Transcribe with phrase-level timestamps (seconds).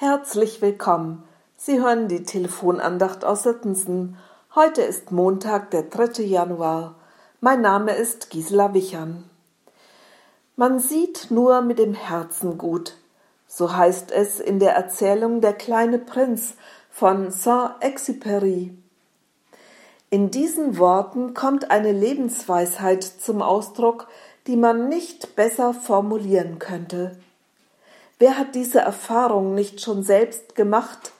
[0.00, 1.24] Herzlich willkommen.
[1.56, 4.16] Sie hören die Telefonandacht aus Sittensen.
[4.54, 6.22] Heute ist Montag, der 3.
[6.22, 6.94] Januar.
[7.40, 9.28] Mein Name ist Gisela Wichern.
[10.54, 12.94] Man sieht nur mit dem Herzen gut.
[13.48, 16.54] So heißt es in der Erzählung Der kleine Prinz
[16.92, 18.70] von Saint-Exupéry.
[20.10, 24.06] In diesen Worten kommt eine Lebensweisheit zum Ausdruck,
[24.46, 27.18] die man nicht besser formulieren könnte.
[28.18, 31.12] Wer hat diese Erfahrung nicht schon selbst gemacht?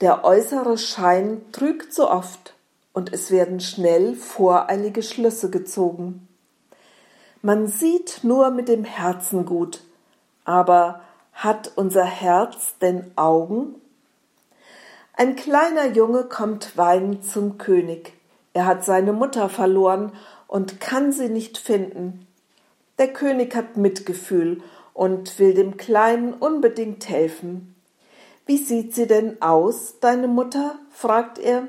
[0.00, 2.54] Der äußere Schein trügt so oft
[2.92, 6.26] und es werden schnell voreilige Schlüsse gezogen.
[7.42, 9.82] Man sieht nur mit dem Herzen gut,
[10.44, 11.00] aber
[11.32, 13.76] hat unser Herz denn Augen?
[15.14, 18.14] Ein kleiner Junge kommt weinend zum König.
[18.52, 20.12] Er hat seine Mutter verloren
[20.48, 22.26] und kann sie nicht finden.
[22.98, 24.60] Der König hat Mitgefühl
[24.94, 27.74] und will dem Kleinen unbedingt helfen.
[28.46, 30.78] Wie sieht sie denn aus, deine Mutter?
[30.90, 31.68] fragt er.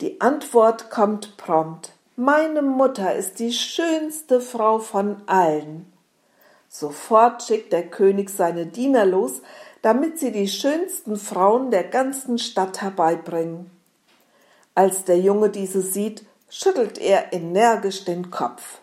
[0.00, 1.92] Die Antwort kommt prompt.
[2.16, 5.92] Meine Mutter ist die schönste Frau von allen.
[6.68, 9.40] Sofort schickt der König seine Diener los,
[9.82, 13.70] damit sie die schönsten Frauen der ganzen Stadt herbeibringen.
[14.74, 18.80] Als der Junge diese sieht, schüttelt er energisch den Kopf.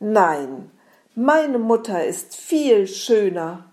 [0.00, 0.70] Nein,
[1.18, 3.64] meine Mutter ist viel schöner.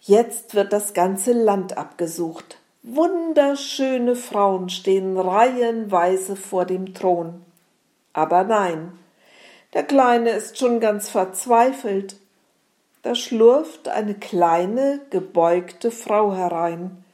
[0.00, 2.58] Jetzt wird das ganze Land abgesucht.
[2.82, 7.44] Wunderschöne Frauen stehen reihenweise vor dem Thron.
[8.12, 8.98] Aber nein,
[9.74, 12.16] der Kleine ist schon ganz verzweifelt.
[13.02, 17.04] Da schlurft eine kleine, gebeugte Frau herein,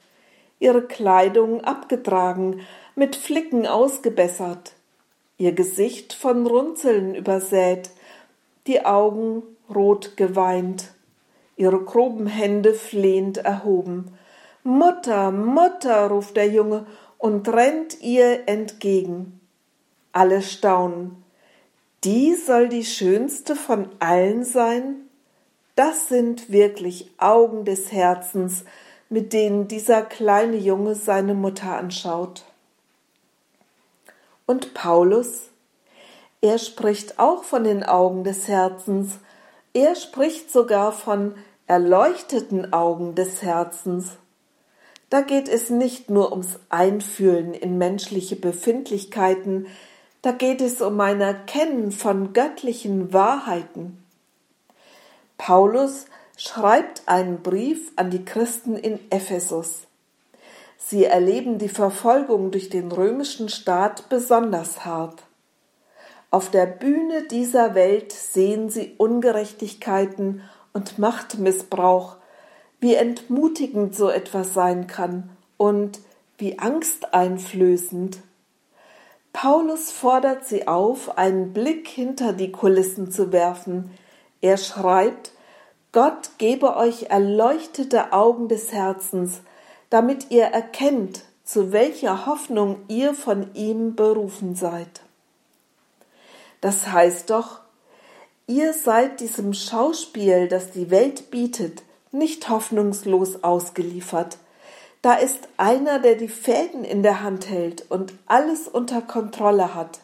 [0.61, 2.63] ihre Kleidung abgetragen,
[2.95, 4.73] mit Flicken ausgebessert,
[5.37, 7.91] ihr Gesicht von Runzeln übersät,
[8.67, 10.93] die Augen rot geweint,
[11.57, 14.13] ihre groben Hände flehend erhoben.
[14.63, 16.87] Mutter, Mutter, ruft der Junge
[17.19, 19.41] und rennt ihr entgegen.
[20.13, 21.23] Alle staunen.
[22.05, 25.07] Die soll die schönste von allen sein?
[25.75, 28.65] Das sind wirklich Augen des Herzens,
[29.09, 32.45] mit denen dieser kleine Junge seine Mutter anschaut.
[34.47, 35.51] Und Paulus,
[36.47, 39.19] er spricht auch von den Augen des Herzens.
[39.75, 41.35] Er spricht sogar von
[41.67, 44.11] erleuchteten Augen des Herzens.
[45.11, 49.67] Da geht es nicht nur ums Einfühlen in menschliche Befindlichkeiten,
[50.23, 53.99] da geht es um ein Erkennen von göttlichen Wahrheiten.
[55.39, 59.83] Paulus schreibt einen Brief an die Christen in Ephesus.
[60.79, 65.25] Sie erleben die Verfolgung durch den römischen Staat besonders hart.
[66.31, 70.43] Auf der Bühne dieser Welt sehen sie Ungerechtigkeiten
[70.73, 72.17] und Machtmissbrauch,
[72.81, 76.01] wie entmutigend so etwas sein kann und
[76.39, 78.19] wie angsteinflößend.
[79.33, 83.91] Paulus fordert sie auf, einen Blick hinter die Kulissen zu werfen.
[84.41, 85.33] Er schreibt,
[85.93, 89.41] Gott gebe euch erleuchtete Augen des Herzens,
[89.89, 95.06] damit ihr erkennt, zu welcher Hoffnung ihr von ihm berufen seid.
[96.67, 97.61] Das heißt doch,
[98.49, 104.39] ihr seid diesem Schauspiel, das die Welt bietet, nicht hoffnungslos ausgeliefert.
[105.01, 110.01] Da ist einer, der die Fäden in der Hand hält und alles unter Kontrolle hat.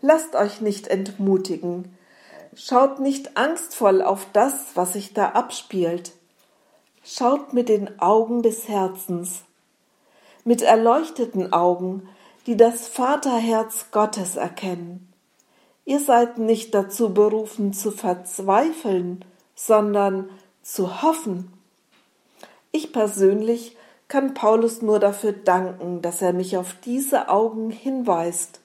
[0.00, 1.96] Lasst euch nicht entmutigen.
[2.56, 6.10] Schaut nicht angstvoll auf das, was sich da abspielt.
[7.04, 9.44] Schaut mit den Augen des Herzens,
[10.42, 12.08] mit erleuchteten Augen,
[12.48, 15.13] die das Vaterherz Gottes erkennen.
[15.84, 19.24] Ihr seid nicht dazu berufen zu verzweifeln,
[19.54, 20.30] sondern
[20.62, 21.52] zu hoffen.
[22.72, 23.76] Ich persönlich
[24.08, 28.60] kann Paulus nur dafür danken, dass er mich auf diese Augen hinweist,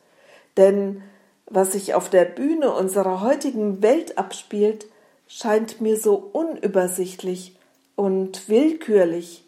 [0.57, 1.03] denn
[1.45, 4.85] was sich auf der Bühne unserer heutigen Welt abspielt,
[5.27, 7.55] scheint mir so unübersichtlich
[7.95, 9.43] und willkürlich.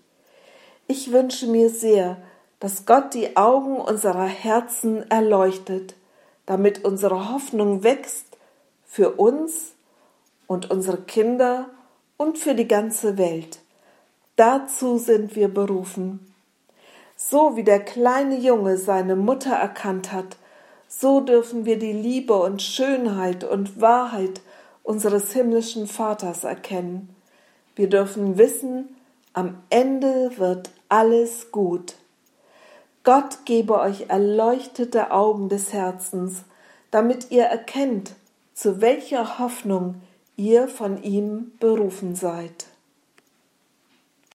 [0.88, 2.18] Ich wünsche mir sehr,
[2.60, 5.96] dass Gott die Augen unserer Herzen erleuchtet,
[6.46, 8.26] damit unsere Hoffnung wächst
[8.86, 9.74] für uns
[10.48, 11.70] und unsere Kinder
[12.18, 13.60] und für die ganze Welt.
[14.36, 16.34] Dazu sind wir berufen.
[17.16, 20.38] So wie der kleine Junge seine Mutter erkannt hat,
[20.88, 24.42] so dürfen wir die Liebe und Schönheit und Wahrheit
[24.84, 27.16] unseres himmlischen Vaters erkennen.
[27.76, 28.96] Wir dürfen wissen,
[29.34, 31.96] am Ende wird alles gut.
[33.04, 36.44] Gott gebe euch erleuchtete Augen des Herzens,
[36.92, 38.14] damit ihr erkennt,
[38.54, 39.96] zu welcher Hoffnung
[40.36, 42.68] ihr von ihm berufen seid.